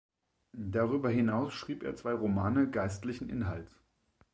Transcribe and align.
Darüber 0.57 1.11
hinaus 1.11 1.53
schrieb 1.53 1.83
er 1.83 1.95
zwei 1.95 2.13
Romane 2.13 2.67
geistlichen 2.71 3.29
Inhalts. 3.29 3.79